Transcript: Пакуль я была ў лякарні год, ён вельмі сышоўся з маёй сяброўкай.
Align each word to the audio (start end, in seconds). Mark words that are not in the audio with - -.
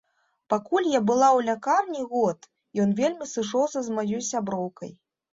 Пакуль 0.51 0.85
я 0.91 1.01
была 1.09 1.25
ў 1.33 1.39
лякарні 1.49 2.05
год, 2.13 2.39
ён 2.85 2.95
вельмі 3.01 3.27
сышоўся 3.33 3.79
з 3.89 3.99
маёй 3.99 4.23
сяброўкай. 4.31 4.91